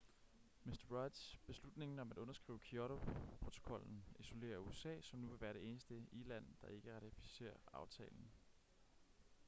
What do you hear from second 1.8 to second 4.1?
om at underskrive kyoto-protokollen